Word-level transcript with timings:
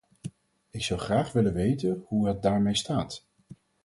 Ik 0.69 0.83
zou 0.83 0.99
graag 0.99 1.31
willen 1.31 1.53
weten 1.53 2.03
hoe 2.07 2.27
het 2.27 2.41
daarmee 2.41 2.75
staat? 2.75 3.25